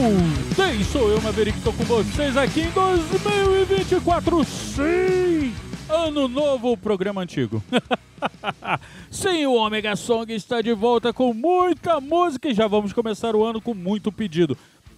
[0.00, 5.52] Voltei, sou eu, Maverick, tô com vocês aqui em 2024, sim!
[5.90, 7.62] Ano novo, programa antigo.
[9.10, 13.44] sim, o Omega Song está de volta com muita música e já vamos começar o
[13.44, 14.56] ano com muito pedido.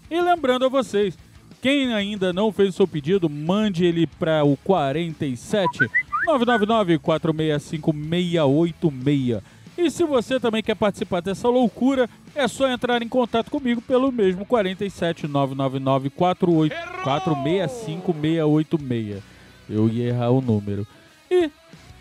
[0.09, 1.19] E lembrando a vocês,
[1.61, 5.81] quem ainda não fez o seu pedido, mande ele para o 47
[6.27, 9.43] 999 465 686.
[9.77, 14.13] E se você também quer participar dessa loucura, é só entrar em contato comigo pelo
[14.13, 19.23] mesmo 47 999 465 686.
[19.71, 20.87] Eu ia errar o número.
[21.31, 21.51] E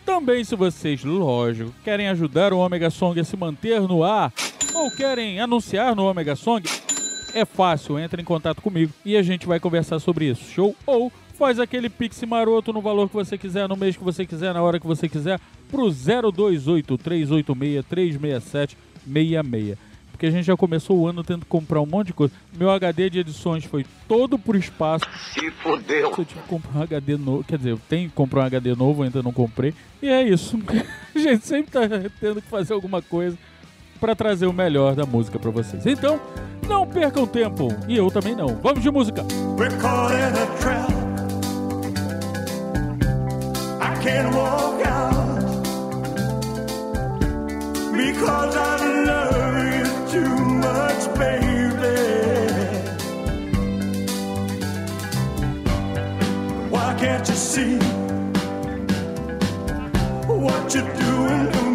[0.05, 4.34] também se vocês, lógico, querem ajudar o Omega Song a se manter no ar
[4.73, 6.63] ou querem anunciar no Omega Song,
[7.34, 10.43] é fácil, entre em contato comigo e a gente vai conversar sobre isso.
[10.51, 10.76] Show?
[10.85, 14.54] Ou faz aquele pix maroto no valor que você quiser, no mês que você quiser,
[14.54, 15.40] na hora que você quiser,
[15.71, 18.77] pro 028 386 367
[19.12, 19.77] 66.
[20.12, 22.32] Porque a gente já começou o ano tendo que comprar um monte de coisa.
[22.55, 25.04] Meu HD de edições foi todo pro espaço.
[25.34, 26.13] Se fodeu.
[26.15, 27.43] Eu tive que comprar um HD novo.
[27.43, 29.74] Quer dizer, eu tenho que comprar um HD novo, ainda não comprei.
[29.99, 30.60] E é isso.
[31.15, 31.82] A gente sempre tá
[32.20, 33.35] tendo que fazer alguma coisa
[33.99, 35.87] para trazer o melhor da música para vocês.
[35.87, 36.21] Então,
[36.68, 37.70] não percam tempo.
[37.87, 38.60] E eu também não.
[38.62, 39.26] Vamos de música.
[39.58, 41.01] We're
[44.02, 45.41] can't walk out
[47.96, 50.35] because I love you too
[50.66, 51.99] much, baby.
[56.71, 57.77] Why can't you see
[60.26, 61.71] what you're doing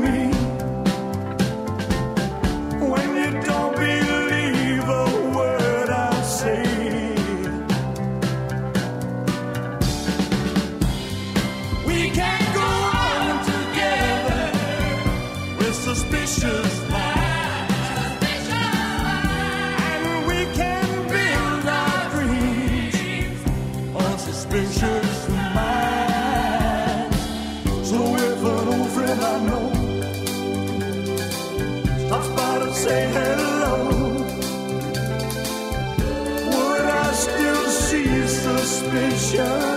[39.39, 39.75] Oh.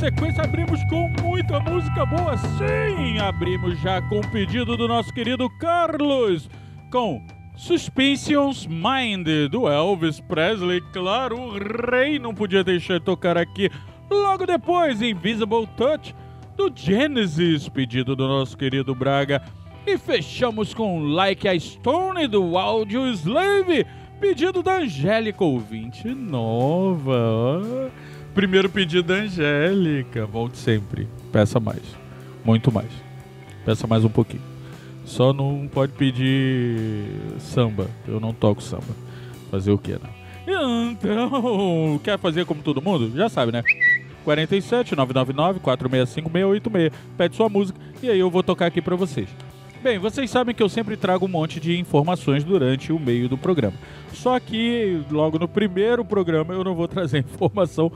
[0.00, 3.18] Sequência, abrimos com muita música boa, sim!
[3.18, 6.48] Abrimos já com o pedido do nosso querido Carlos,
[6.90, 7.22] com
[7.54, 11.58] Suspensions Mind, do Elvis Presley, claro, o
[11.90, 13.68] rei não podia deixar de tocar aqui.
[14.10, 16.14] Logo depois, Invisible Touch,
[16.56, 19.42] do Genesis, pedido do nosso querido Braga.
[19.86, 23.86] E fechamos com Like a Stone, do Audio Slave,
[24.18, 27.60] pedido da Angélica, ouvinte nova.
[28.34, 30.26] Primeiro pedido da Angélica.
[30.26, 31.08] Volte sempre.
[31.32, 31.82] Peça mais.
[32.44, 32.90] Muito mais.
[33.64, 34.42] Peça mais um pouquinho.
[35.04, 37.06] Só não pode pedir
[37.38, 37.88] samba.
[38.06, 38.94] Eu não toco samba.
[39.50, 40.10] Fazer o que, né?
[40.46, 43.12] Então, quer fazer como todo mundo?
[43.16, 43.62] Já sabe, né?
[44.24, 46.92] 47 999 465 686.
[47.16, 49.28] Pede sua música e aí eu vou tocar aqui pra vocês.
[49.82, 53.38] Bem, vocês sabem que eu sempre trago um monte de informações durante o meio do
[53.38, 53.76] programa.
[54.12, 57.90] Só que logo no primeiro programa eu não vou trazer informação.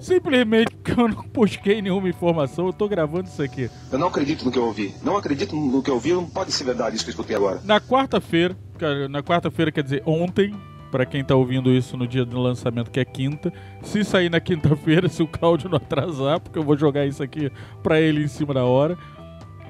[0.00, 3.70] Simplesmente porque eu não busquei nenhuma informação, eu tô gravando isso aqui.
[3.90, 4.94] Eu não acredito no que eu ouvi.
[5.02, 7.60] Não acredito no que eu ouvi, não pode ser verdade isso que eu escutei agora.
[7.64, 8.56] Na quarta-feira,
[9.10, 10.54] na quarta-feira quer dizer ontem,
[10.92, 13.50] pra quem tá ouvindo isso no dia do lançamento, que é quinta.
[13.82, 17.50] Se sair na quinta-feira, se o Claudio não atrasar, porque eu vou jogar isso aqui
[17.82, 18.96] pra ele em cima da hora.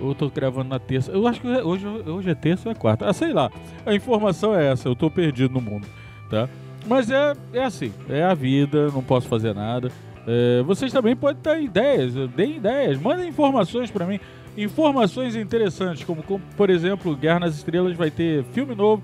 [0.01, 1.13] Eu tô gravando na terça.
[1.13, 3.09] Eu acho que hoje, hoje é terça ou é quarta.
[3.09, 3.49] Ah, sei lá.
[3.87, 5.87] A informação é essa, eu tô perdido no mundo,
[6.29, 6.49] tá?
[6.89, 9.93] Mas é, é assim, é a vida, não posso fazer nada.
[10.27, 14.19] É, vocês também podem dar ideias, deem ideias, mandem informações pra mim.
[14.57, 19.03] Informações interessantes, como, como, por exemplo, Guerra nas Estrelas vai ter filme novo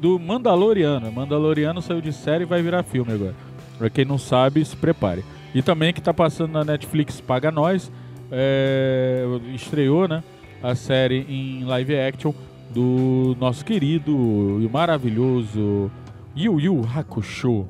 [0.00, 1.12] do Mandaloriano.
[1.12, 3.34] Mandaloriano saiu de série e vai virar filme agora.
[3.78, 5.24] Pra quem não sabe, se prepare.
[5.54, 7.92] E também que tá passando na Netflix Paga Nós,
[8.30, 10.22] é, estreou, né,
[10.62, 12.32] a série em live action
[12.70, 15.90] do nosso querido e maravilhoso
[16.36, 17.66] Yu Yu Hakusho.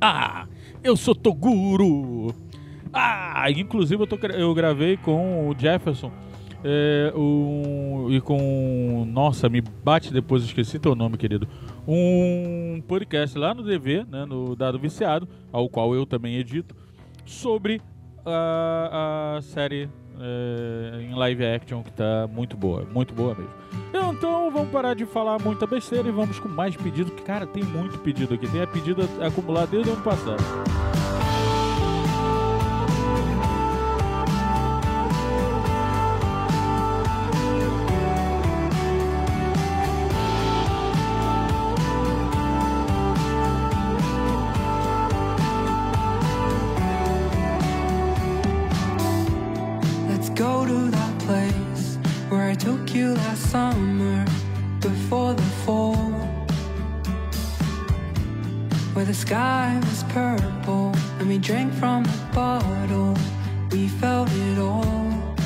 [0.00, 0.46] Ah,
[0.82, 2.34] eu sou Toguro.
[2.92, 6.10] Ah, inclusive eu, tô eu gravei com o Jefferson
[6.64, 9.06] é, um, e com.
[9.10, 11.48] Nossa, me bate depois, esqueci teu nome, querido.
[11.86, 16.74] Um podcast lá no DV, né, no Dado Viciado, ao qual eu também edito,
[17.24, 17.80] sobre
[18.24, 19.88] a, a série
[20.20, 23.52] é, em live action que tá muito boa, muito boa mesmo.
[24.12, 27.62] Então vamos parar de falar muita besteira e vamos com mais pedido, que cara, tem
[27.62, 30.42] muito pedido aqui, tem pedido acumulado desde o ano passado.
[59.30, 63.16] Sky was purple and we drank from the bottle.
[63.70, 65.36] We felt it all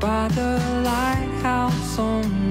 [0.00, 2.47] by the lighthouse on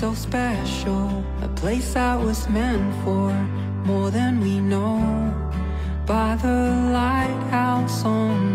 [0.00, 3.30] so special A place that was meant for
[3.84, 4.96] more than we know.
[6.06, 6.58] By the
[6.90, 8.49] lighthouse on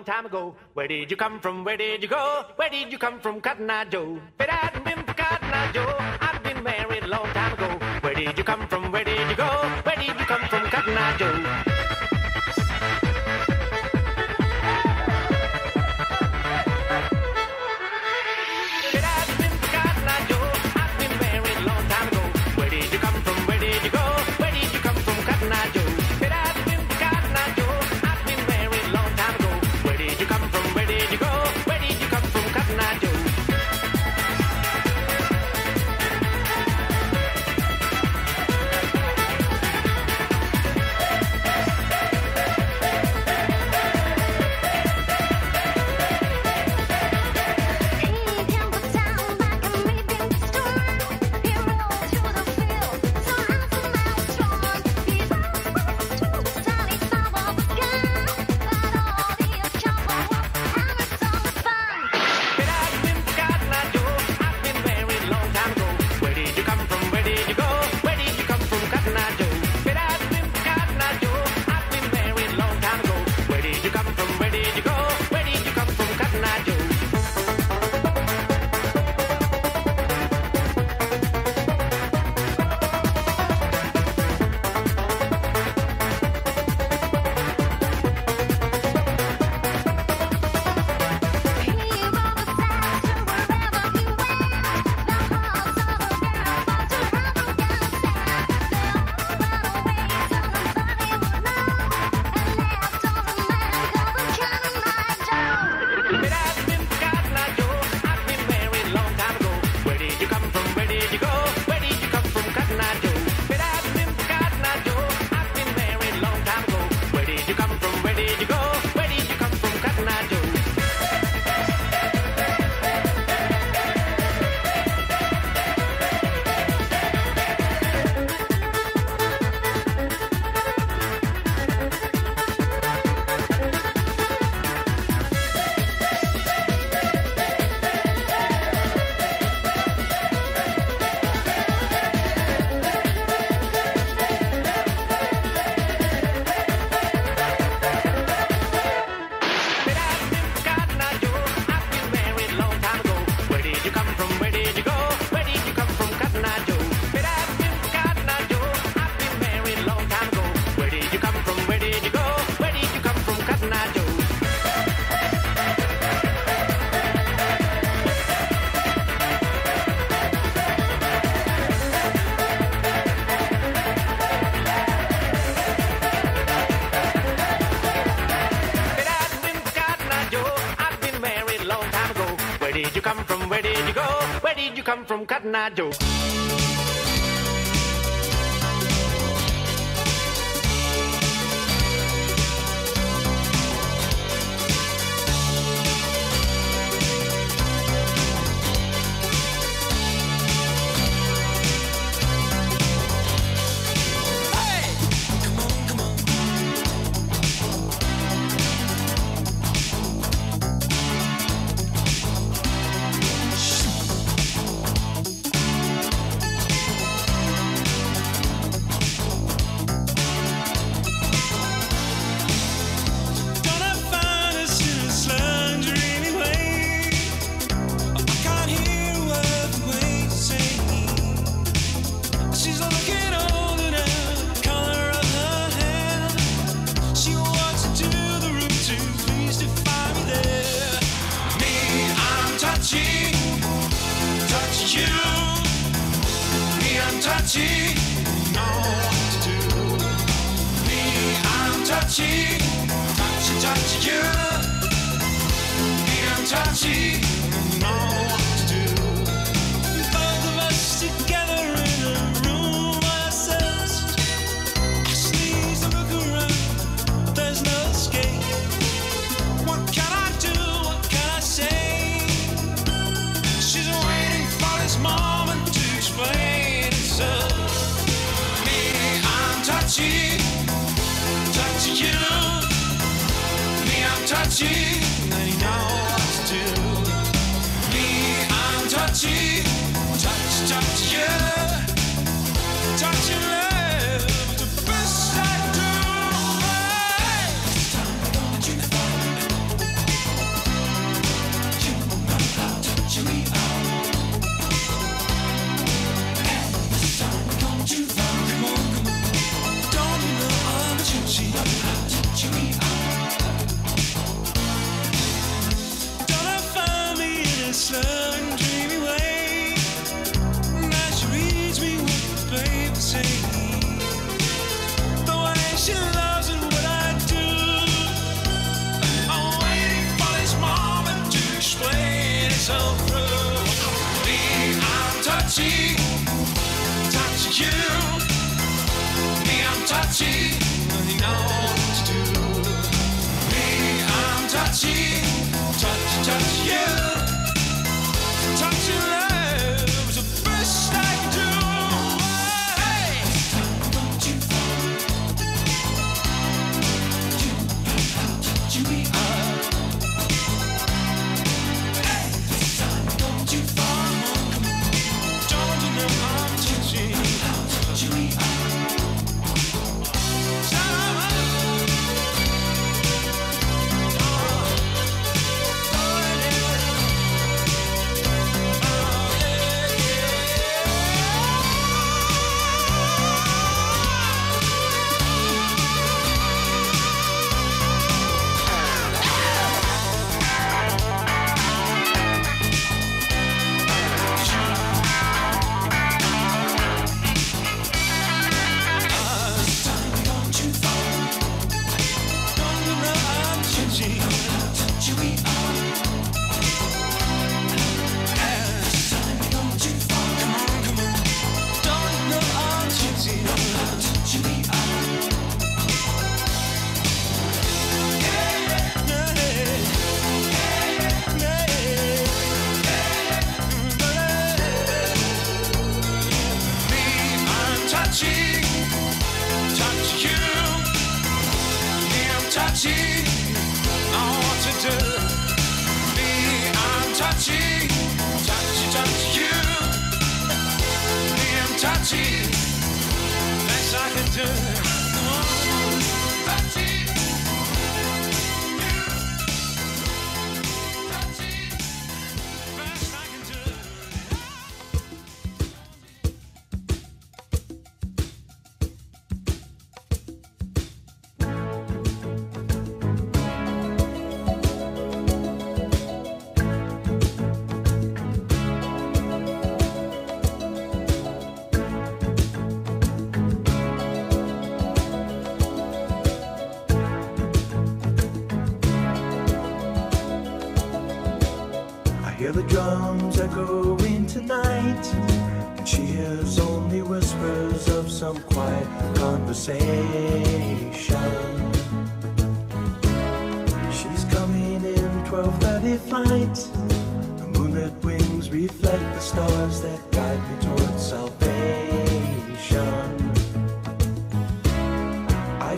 [0.00, 0.54] long time ago.
[0.72, 1.62] Where did you come from?
[1.62, 2.44] Where did you go?
[2.56, 4.18] Where did you come from, Cotton Eye Joe?
[4.38, 7.68] If it hadn't been for Cotton Eye Joe, I'd been married a long time ago.
[8.00, 8.92] Where did you come from?
[8.92, 9.48] Where did you go?
[9.84, 11.49] Where did you come from, Cotton Eye Joe?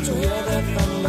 [0.00, 1.05] 做热的朋友。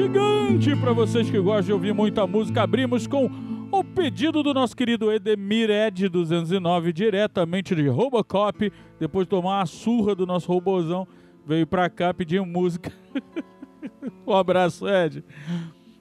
[0.00, 0.74] Gigante.
[0.76, 3.30] Pra vocês que gostam de ouvir muita música, abrimos com
[3.70, 8.72] o pedido do nosso querido Edemir Ed 209, diretamente de Robocop.
[8.98, 11.06] Depois de tomar uma surra do nosso robozão,
[11.44, 12.90] veio pra cá pedir música.
[14.26, 15.22] um abraço, Ed.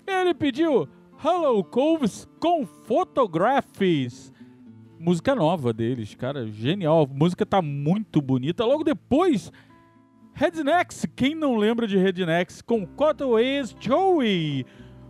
[0.08, 0.88] Ele pediu
[1.22, 4.32] Hello Coves com Photographies.
[4.98, 7.02] Música nova deles, cara, genial.
[7.02, 8.64] A música tá muito bonita.
[8.64, 9.52] Logo depois,
[10.34, 14.66] Rednecks, quem não lembra de Rednecks, com Cottonways Joey.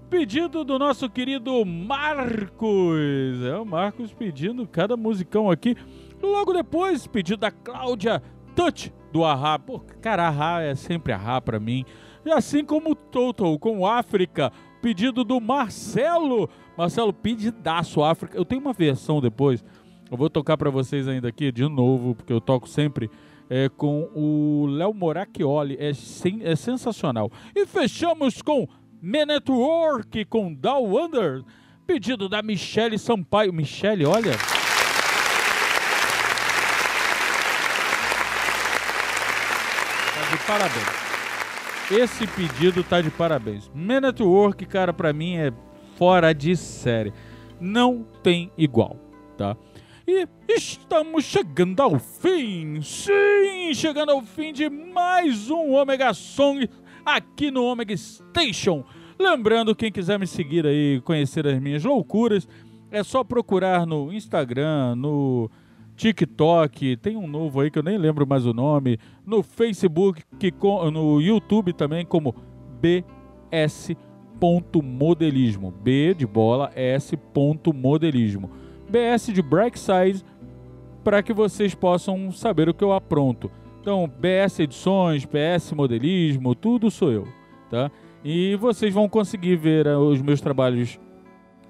[0.10, 3.44] Pedido do nosso querido Marcos.
[3.44, 5.76] É o Marcos pedindo cada musicão aqui.
[6.22, 8.22] Logo depois, pedido da Cláudia
[8.56, 9.60] Touch do Ahá.
[9.60, 11.86] Pô, cara, Ahá é sempre Ahá pra mim.
[12.26, 14.52] E assim como Total com África.
[14.82, 16.50] Pedido do Marcelo.
[16.76, 18.36] Marcelo, pedidaço África.
[18.36, 19.64] Eu tenho uma versão depois.
[20.10, 23.12] Eu vou tocar pra vocês ainda aqui de novo, porque eu toco sempre
[23.50, 25.76] é, com o Léo Moracchioli.
[25.80, 27.32] É, sen- é sensacional.
[27.56, 28.68] E fechamos com
[29.02, 31.43] Me Network com Down Under.
[31.88, 33.52] Pedido da Michele Sampaio.
[33.52, 34.34] Michele, olha.
[40.14, 41.10] Tá de parabéns.
[41.91, 43.70] Esse pedido tá de parabéns.
[43.74, 45.52] Me Network, cara, pra mim é
[45.97, 47.14] fora de série.
[47.60, 48.95] não tem igual,
[49.38, 49.58] tá?
[50.12, 56.68] E estamos chegando ao fim, sim, chegando ao fim de mais um Omega Song
[57.05, 58.84] aqui no Omega Station.
[59.20, 62.47] Lembrando, quem quiser me seguir aí, conhecer as minhas loucuras,
[62.89, 65.47] é só procurar no Instagram, no
[65.95, 70.51] TikTok, tem um novo aí que eu nem lembro mais o nome, no Facebook, que
[70.91, 72.34] no YouTube também como
[72.82, 75.70] bs.modelismo.
[75.70, 77.16] B de bola, S
[77.76, 78.49] modelismo.
[78.90, 80.24] BS de Brightside
[81.04, 83.52] para que vocês possam saber o que eu apronto.
[83.82, 87.28] Então, BS Edições, BS Modelismo, tudo sou eu,
[87.70, 87.90] tá?
[88.24, 91.00] E vocês vão conseguir ver ah, os meus trabalhos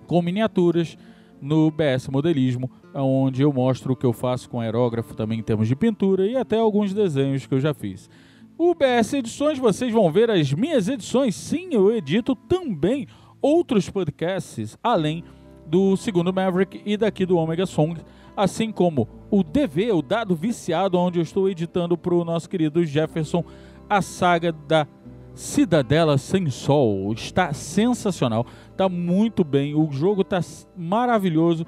[0.07, 0.97] com miniaturas
[1.39, 5.67] no BS Modelismo, onde eu mostro o que eu faço com aerógrafo também em termos
[5.67, 8.09] de pintura e até alguns desenhos que eu já fiz.
[8.57, 11.36] O BS Edições, vocês vão ver as minhas edições.
[11.36, 13.07] Sim, eu edito também
[13.41, 15.24] outros podcasts, além
[15.70, 18.01] do segundo Maverick e daqui do Omega Song,
[18.36, 22.84] assim como o DV, o Dado Viciado, onde eu estou editando para o nosso querido
[22.84, 23.43] Jefferson
[23.88, 24.88] a saga da
[25.36, 27.13] Cidadela Sem Sol.
[27.13, 30.39] Está sensacional, está muito bem, o jogo está
[30.76, 31.65] maravilhoso.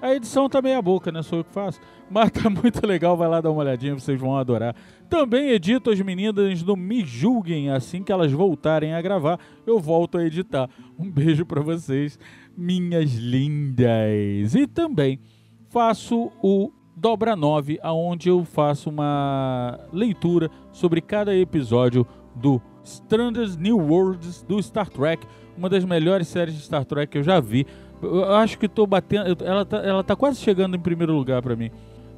[0.00, 1.22] A edição tá meia boca, né?
[1.22, 1.78] Sou eu que faço.
[2.10, 4.74] Mas tá muito legal, vai lá dar uma olhadinha, vocês vão adorar.
[5.08, 10.18] Também edito as meninas do Me Julguem, assim que elas voltarem a gravar, eu volto
[10.18, 10.68] a editar.
[10.98, 12.18] Um beijo pra vocês,
[12.56, 14.54] minhas lindas.
[14.54, 15.18] E também
[15.68, 23.78] faço o Dobra 9, aonde eu faço uma leitura sobre cada episódio do Strangers New
[23.78, 25.26] Worlds do Star Trek,
[25.56, 27.66] uma das melhores séries de Star Trek que eu já vi.
[28.02, 31.54] Eu acho que tô batendo, ela tá, ela tá quase chegando em primeiro lugar pra
[31.56, 31.70] mim.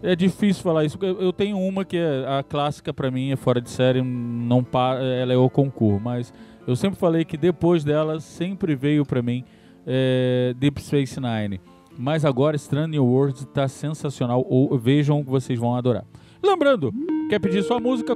[0.03, 0.99] É difícil falar isso.
[1.01, 4.97] Eu tenho uma que é a clássica pra mim, é fora de série, não pa-
[4.99, 6.33] ela é o concurso, mas
[6.67, 9.45] eu sempre falei que depois dela sempre veio pra mim
[9.87, 11.61] é, Deep Space Nine.
[11.97, 14.45] Mas agora Strange New Worlds tá sensacional.
[14.49, 16.05] Ou vejam que vocês vão adorar.
[16.43, 16.93] Lembrando,
[17.29, 18.15] quer pedir sua música?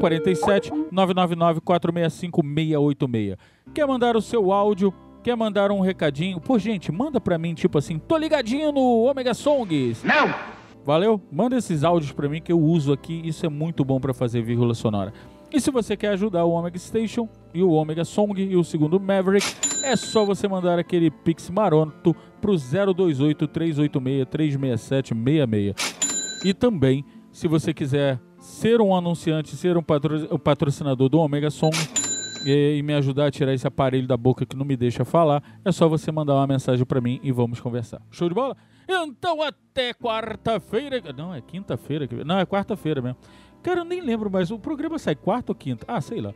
[0.00, 3.36] 47 999 465 686.
[3.72, 4.92] Quer mandar o seu áudio?
[5.22, 6.40] Quer mandar um recadinho?
[6.40, 10.02] Pô, gente, manda pra mim, tipo assim, tô ligadinho no Omega Songs.
[10.02, 10.34] Não!
[10.84, 11.20] Valeu?
[11.30, 13.22] Manda esses áudios pra mim que eu uso aqui.
[13.24, 15.12] Isso é muito bom pra fazer vírgula sonora.
[15.52, 18.98] E se você quer ajudar o Omega Station e o Omega Song e o segundo
[18.98, 19.46] Maverick,
[19.84, 25.74] é só você mandar aquele pix maroto pro 028 386 367 66.
[26.44, 31.76] E também, se você quiser ser um anunciante, ser um patro- patrocinador do Omega Song
[32.46, 35.42] e, e me ajudar a tirar esse aparelho da boca que não me deixa falar,
[35.64, 38.00] é só você mandar uma mensagem pra mim e vamos conversar.
[38.10, 38.56] Show de bola?
[38.88, 41.00] Então até quarta-feira.
[41.16, 42.08] Não, é quinta-feira.
[42.24, 43.16] Não, é quarta-feira mesmo.
[43.62, 44.50] Cara, eu nem lembro mais.
[44.50, 45.84] O programa sai quarta ou quinta?
[45.88, 46.32] Ah, sei lá.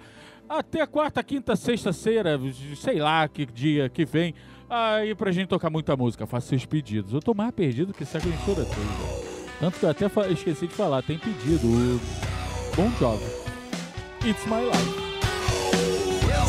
[0.48, 2.38] Até quarta, quinta, sexta-feira,
[2.76, 4.32] sei lá que dia que vem.
[4.70, 6.26] Aí pra gente tocar muita música.
[6.26, 7.12] Faça seus pedidos.
[7.12, 9.26] Eu tô mais perdido que essa emissora toda.
[9.58, 11.02] Tanto que eu até esqueci de falar.
[11.02, 12.00] Tem pedido.
[12.76, 13.22] Bom Job.
[14.24, 15.06] It's My Life.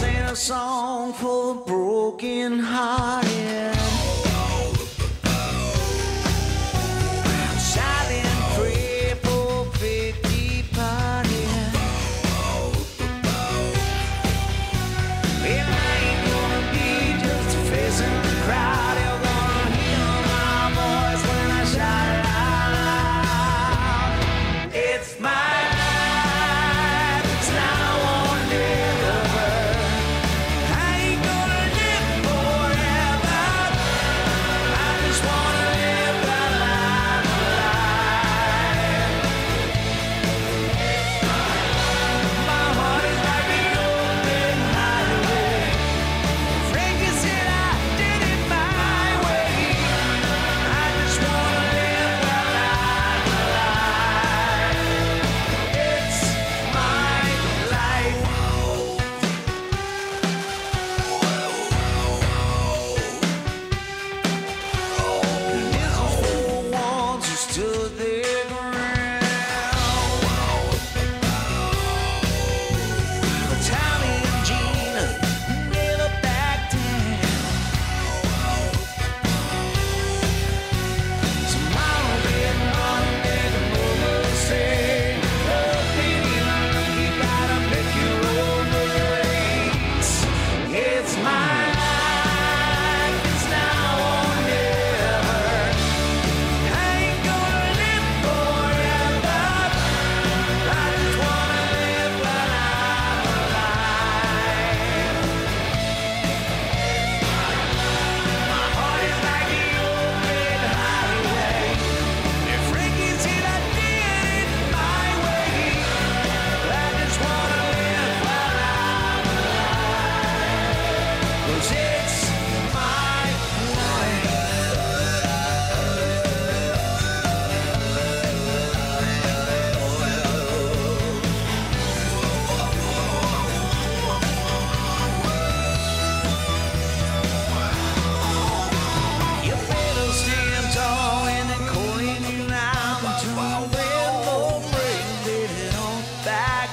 [0.03, 4.06] Ain't a song for broken hearted.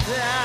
[0.07, 0.44] Yeah.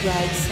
[0.00, 0.49] Programa